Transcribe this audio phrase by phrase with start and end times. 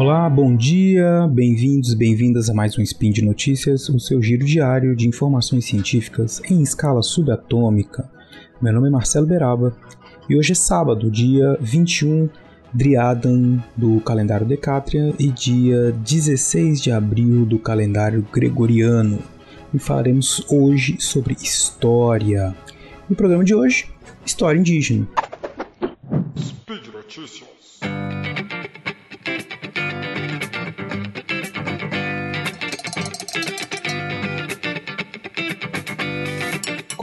[0.00, 4.96] Olá, bom dia, bem-vindos, bem-vindas a mais um Spin de Notícias, o seu giro diário
[4.96, 8.10] de informações científicas em escala subatômica.
[8.62, 9.76] Meu nome é Marcelo Beraba
[10.26, 12.30] e hoje é sábado, dia 21
[12.72, 19.18] Driadan do calendário Decátria e dia 16 de abril do calendário Gregoriano.
[19.74, 22.56] E falaremos hoje sobre história.
[23.06, 23.86] No programa de hoje,
[24.24, 25.06] história indígena.
[26.38, 27.59] Speed Notícias.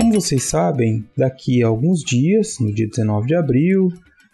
[0.07, 3.91] Como vocês sabem, daqui a alguns dias, no dia 19 de abril,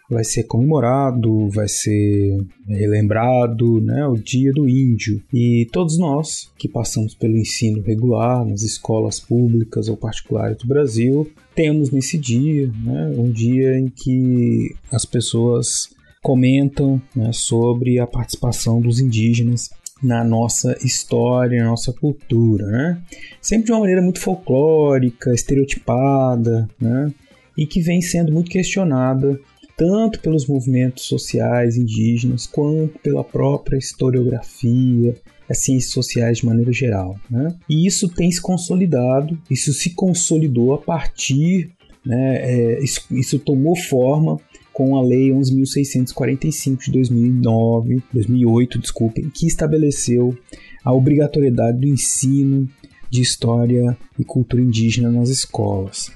[0.08, 5.20] vai ser comemorado, vai ser relembrado né, o Dia do Índio.
[5.32, 11.28] E todos nós que passamos pelo ensino regular nas escolas públicas ou particulares do Brasil,
[11.56, 15.88] temos nesse dia né, um dia em que as pessoas
[16.22, 19.70] comentam né, sobre a participação dos indígenas
[20.04, 23.02] na nossa história, na nossa cultura, né?
[23.40, 27.12] Sempre de uma maneira muito folclórica, estereotipada, né?
[27.56, 29.40] E que vem sendo muito questionada
[29.76, 35.16] tanto pelos movimentos sociais indígenas quanto pela própria historiografia,
[35.48, 37.18] as ciências sociais de maneira geral.
[37.28, 37.54] Né?
[37.68, 41.70] E isso tem se consolidado, isso se consolidou a partir,
[42.04, 44.38] né, é, isso, isso tomou forma
[44.74, 50.36] com a Lei 11.645 de 2009, 2008, desculpem, que estabeleceu
[50.84, 52.68] a obrigatoriedade do ensino
[53.08, 56.10] de história e cultura indígena nas escolas.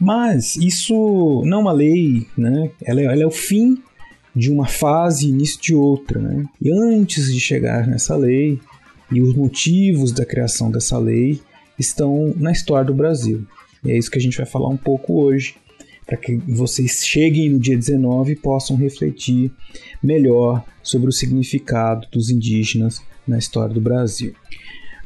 [0.00, 2.70] Mas isso não é uma lei, né?
[2.84, 3.76] ela, é, ela é o fim
[4.34, 6.20] de uma fase início de outra.
[6.20, 6.46] Né?
[6.62, 8.60] E antes de chegar nessa lei,
[9.10, 11.40] e os motivos da criação dessa lei
[11.76, 13.44] estão na história do Brasil.
[13.84, 15.56] E é isso que a gente vai falar um pouco hoje
[16.08, 19.52] para que vocês cheguem no dia 19 e possam refletir
[20.02, 24.32] melhor sobre o significado dos indígenas na história do Brasil.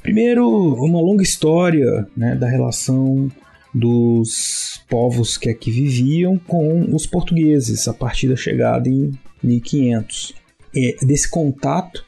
[0.00, 3.28] Primeiro, uma longa história né, da relação
[3.74, 9.10] dos povos que aqui viviam com os portugueses a partir da chegada em
[9.42, 10.34] 1500.
[10.72, 12.04] E desse contato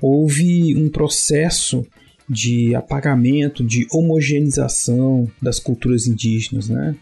[0.00, 1.84] houve um processo
[2.28, 6.94] de apagamento, de homogeneização das culturas indígenas, né?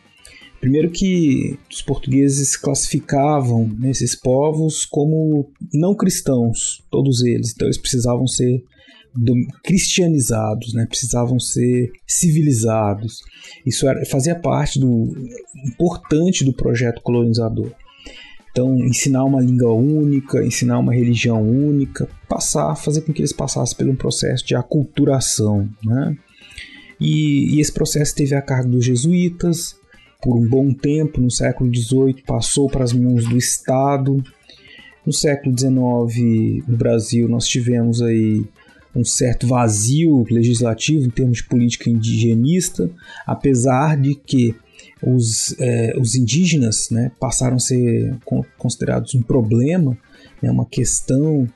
[0.64, 7.52] Primeiro que os portugueses classificavam esses povos como não cristãos, todos eles.
[7.54, 8.64] Então eles precisavam ser
[9.62, 10.86] cristianizados, né?
[10.86, 13.19] precisavam ser civilizados.
[13.66, 15.12] Isso era, fazia parte do
[15.66, 17.70] importante do projeto colonizador.
[18.50, 23.76] Então, ensinar uma língua única, ensinar uma religião única, passar, fazer com que eles passassem
[23.76, 25.69] por um processo de aculturação.
[25.84, 26.16] Né?
[26.98, 29.76] E, e esse processo teve a cargo dos jesuítas,
[30.25, 34.25] por um bom tempo, no século XVIII, passou para as mãos do Estado.
[35.05, 38.43] No século XIX, no Brasil, nós tivemos aí
[38.97, 42.91] um certo vazio legislativo em termos de política indigenista,
[43.27, 44.55] apesar de que
[45.03, 48.17] os, é, os indígenas né, passaram a ser
[48.56, 49.99] considerados um problema,
[50.41, 51.47] né, uma questão,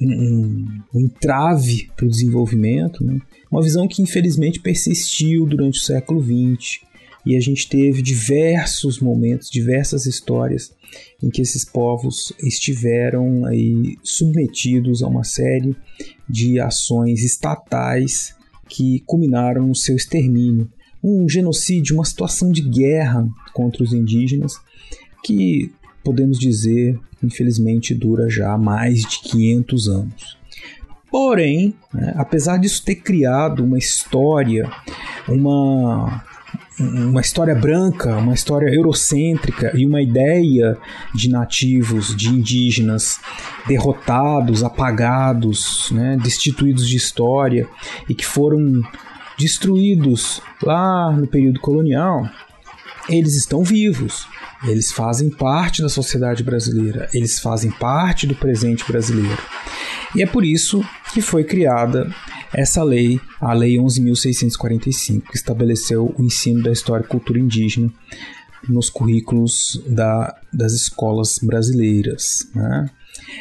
[0.00, 3.18] um, um entrave para o desenvolvimento, né,
[3.50, 6.91] uma visão que infelizmente persistiu durante o século XX
[7.24, 10.72] e a gente teve diversos momentos, diversas histórias
[11.22, 15.76] em que esses povos estiveram aí submetidos a uma série
[16.28, 18.34] de ações estatais
[18.68, 20.70] que culminaram no seu extermínio.
[21.02, 24.54] Um genocídio, uma situação de guerra contra os indígenas
[25.24, 25.70] que
[26.04, 30.38] podemos dizer, infelizmente, dura já mais de 500 anos.
[31.10, 34.68] Porém, né, apesar disso ter criado uma história,
[35.28, 36.24] uma
[36.78, 40.76] uma história branca, uma história eurocêntrica e uma ideia
[41.14, 43.20] de nativos, de indígenas
[43.66, 47.68] derrotados, apagados, né, destituídos de história
[48.08, 48.82] e que foram
[49.38, 52.28] destruídos lá no período colonial,
[53.08, 54.26] eles estão vivos.
[54.64, 59.42] Eles fazem parte da sociedade brasileira, eles fazem parte do presente brasileiro.
[60.14, 62.08] E é por isso que foi criada
[62.54, 67.90] essa lei, a Lei 11.645, que estabeleceu o ensino da história e cultura indígena
[68.68, 72.48] nos currículos da, das escolas brasileiras.
[72.54, 72.90] Né?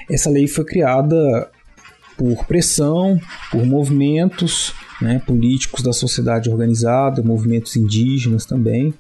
[0.10, 1.50] Essa lei foi criada
[2.18, 3.20] por pressão,
[3.52, 8.94] por movimentos né, políticos da sociedade organizada, movimentos indígenas também,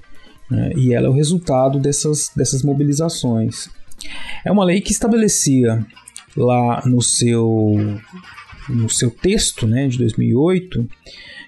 [0.49, 3.69] né, e ela é o resultado dessas, dessas mobilizações.
[4.43, 5.85] É uma lei que estabelecia
[6.35, 7.75] lá no seu
[8.69, 10.87] no seu texto né, de 2008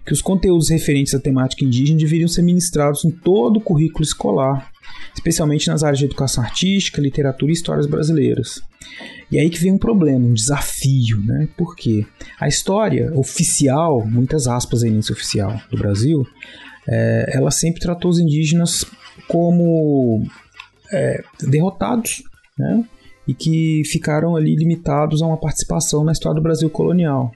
[0.05, 4.73] que os conteúdos referentes à temática indígena deveriam ser ministrados em todo o currículo escolar
[5.15, 8.61] especialmente nas áreas de educação artística, literatura e histórias brasileiras.
[9.31, 11.47] E aí que vem um problema, um desafio, né?
[11.57, 12.05] Porque
[12.39, 16.25] a história oficial, muitas aspas aí nesse oficial do Brasil,
[16.87, 18.85] é, ela sempre tratou os indígenas
[19.27, 20.25] como
[20.91, 22.23] é, derrotados,
[22.57, 22.83] né?
[23.27, 27.31] E que ficaram ali limitados a uma participação na história do Brasil colonial.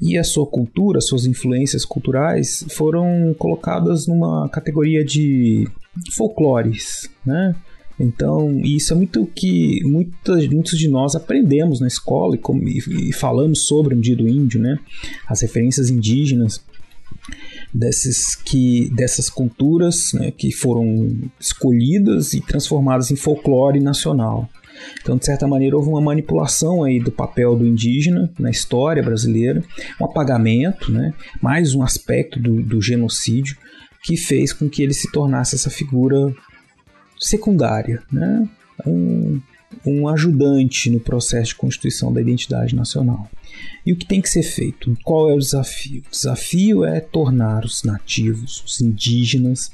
[0.00, 5.66] E a sua cultura, suas influências culturais foram colocadas numa categoria de
[6.12, 7.54] folclores, né?
[7.98, 13.12] Então, isso é muito que muitos, muitos de nós aprendemos na escola e, como, e
[13.12, 14.78] falamos sobre o Dia do Índio, né?
[15.28, 16.60] As referências indígenas
[17.72, 21.10] desses que dessas culturas né, que foram
[21.40, 24.48] escolhidas e transformadas em folclore nacional.
[25.00, 29.62] Então, de certa maneira, houve uma manipulação aí do papel do indígena na história brasileira,
[30.00, 33.56] um apagamento, né, mais um aspecto do, do genocídio
[34.02, 36.34] que fez com que ele se tornasse essa figura
[37.18, 38.46] secundária, né?
[38.86, 39.40] um,
[39.84, 43.28] um ajudante no processo de constituição da identidade nacional.
[43.84, 44.96] E o que tem que ser feito?
[45.02, 46.02] Qual é o desafio?
[46.06, 49.72] O desafio é tornar os nativos, os indígenas,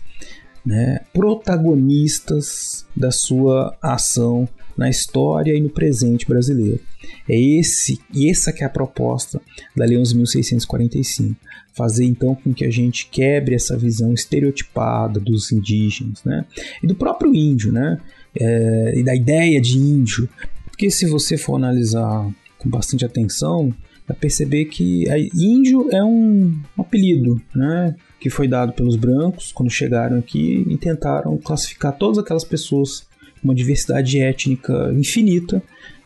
[0.65, 6.81] né, protagonistas da sua ação na história e no presente brasileiro.
[7.29, 9.41] É esse e essa que é a proposta
[9.77, 11.37] da Lei 11.645
[11.73, 16.45] fazer então com que a gente quebre essa visão estereotipada dos indígenas, né?
[16.83, 17.99] E do próprio índio, né?
[18.39, 20.29] É, e da ideia de índio.
[20.67, 22.29] Porque se você for analisar
[22.59, 23.73] com bastante atenção,
[24.07, 27.95] vai perceber que índio é um apelido, né?
[28.19, 33.09] Que foi dado pelos brancos quando chegaram aqui e tentaram classificar todas aquelas pessoas
[33.43, 35.63] uma diversidade étnica infinita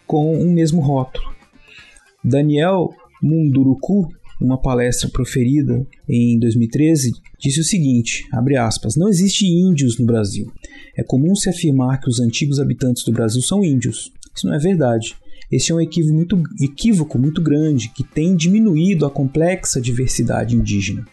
[0.06, 1.34] com um mesmo rótulo.
[2.22, 4.08] Daniel Munduruku
[4.40, 8.24] uma palestra proferida em 2013, disse o seguinte,
[8.58, 10.52] aspas, não existe índios no Brasil.
[10.96, 14.12] É comum se afirmar que os antigos habitantes do Brasil são índios.
[14.34, 15.14] Isso não é verdade.
[15.50, 21.06] Esse é um equívoco muito, equívoco muito grande que tem diminuído a complexa diversidade indígena.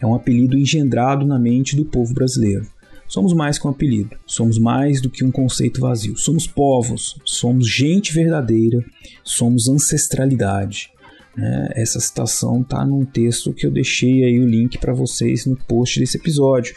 [0.00, 2.66] É um apelido engendrado na mente do povo brasileiro.
[3.08, 6.16] Somos mais que um apelido, somos mais do que um conceito vazio.
[6.16, 8.84] Somos povos, somos gente verdadeira,
[9.24, 10.90] somos ancestralidade.
[11.34, 11.68] Né?
[11.74, 16.00] Essa citação está num texto que eu deixei aí o link para vocês no post
[16.00, 16.74] desse episódio.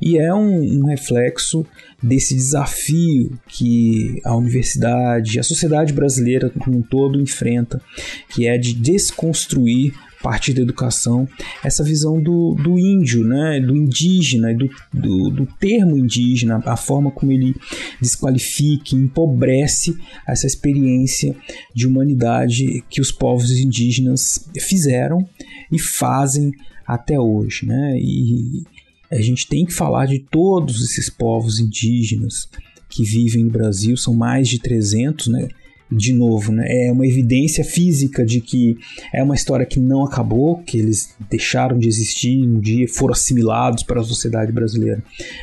[0.00, 1.64] E é um, um reflexo
[2.02, 7.80] desse desafio que a universidade, a sociedade brasileira como um todo enfrenta,
[8.28, 9.94] que é de desconstruir
[10.24, 11.28] partir da educação,
[11.62, 17.10] essa visão do, do índio, né, do indígena, do, do, do termo indígena, a forma
[17.10, 17.54] como ele
[18.00, 19.94] desqualifica, empobrece
[20.26, 21.36] essa experiência
[21.74, 25.28] de humanidade que os povos indígenas fizeram
[25.70, 26.52] e fazem
[26.86, 27.66] até hoje.
[27.66, 27.98] Né?
[28.00, 28.62] E
[29.10, 32.48] a gente tem que falar de todos esses povos indígenas
[32.88, 35.48] que vivem no Brasil, são mais de 300, né?
[35.96, 36.66] De novo, né?
[36.68, 38.76] É uma evidência física de que
[39.12, 43.82] é uma história que não acabou, que eles deixaram de existir um dia, foram assimilados
[43.82, 45.02] para a sociedade brasileira.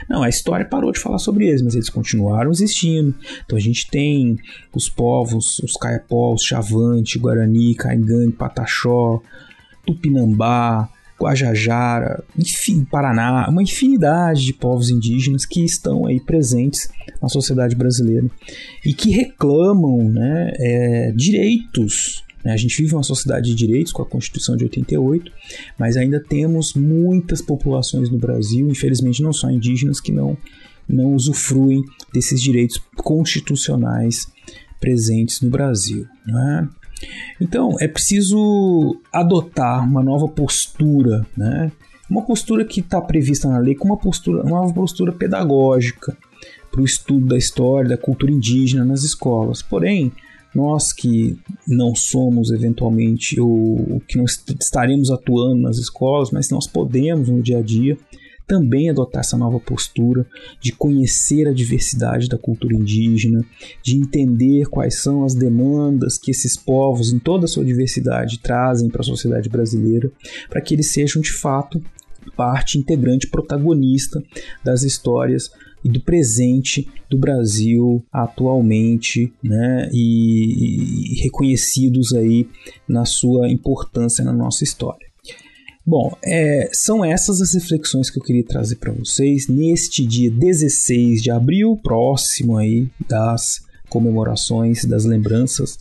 [0.09, 3.15] Não, a história parou de falar sobre eles, mas eles continuaram existindo.
[3.45, 4.37] Então a gente tem
[4.73, 9.21] os povos, os caiapós, Chavante, Guarani, Caingangue, Pataxó,
[9.85, 10.89] Tupinambá,
[11.21, 16.89] Guajajara, enfim, Paraná, uma infinidade de povos indígenas que estão aí presentes
[17.21, 18.27] na sociedade brasileira
[18.85, 22.23] e que reclamam né, é, direitos.
[22.43, 22.53] Né?
[22.53, 25.31] A gente vive uma sociedade de direitos com a Constituição de 88,
[25.77, 30.35] mas ainda temos muitas populações no Brasil, infelizmente não só indígenas, que não,
[30.89, 34.27] não usufruem desses direitos constitucionais
[34.79, 36.07] presentes no Brasil.
[36.25, 36.69] Né?
[37.39, 41.71] Então, é preciso adotar uma nova postura, né?
[42.09, 46.17] Uma postura que está prevista na lei como uma postura, uma nova postura pedagógica
[46.69, 49.61] para o estudo da história, da cultura indígena nas escolas.
[49.61, 50.11] Porém,
[50.53, 57.29] nós que não somos eventualmente ou que não estaremos atuando nas escolas, mas nós podemos
[57.29, 57.97] no dia a dia
[58.51, 60.27] também adotar essa nova postura
[60.59, 63.45] de conhecer a diversidade da cultura indígena,
[63.81, 68.89] de entender quais são as demandas que esses povos, em toda a sua diversidade, trazem
[68.89, 70.11] para a sociedade brasileira,
[70.49, 71.81] para que eles sejam de fato
[72.35, 74.21] parte integrante, protagonista
[74.61, 75.49] das histórias
[75.81, 82.49] e do presente do Brasil atualmente, né, e, e reconhecidos aí
[82.85, 85.10] na sua importância na nossa história.
[85.85, 91.21] Bom, é, são essas as reflexões que eu queria trazer para vocês neste dia 16
[91.21, 95.77] de abril, próximo aí das comemorações, das lembranças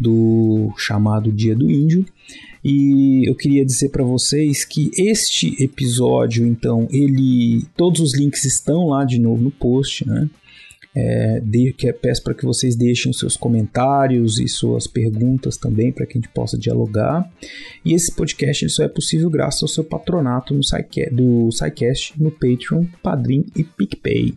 [0.00, 2.04] do chamado Dia do Índio.
[2.64, 8.86] E eu queria dizer para vocês que este episódio, então, ele todos os links estão
[8.88, 10.28] lá de novo no post, né?
[10.96, 16.06] É, de, que, peço para que vocês deixem seus comentários e suas perguntas também para
[16.06, 17.28] que a gente possa dialogar.
[17.84, 22.30] E esse podcast só é possível graças ao seu patronato no SciCast, do SciCast no
[22.30, 24.34] Patreon, Padrim e PicPay.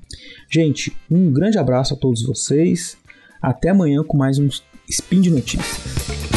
[0.49, 2.97] Gente, um grande abraço a todos vocês.
[3.41, 4.49] Até amanhã com mais um
[4.89, 6.36] Spin de Notícias.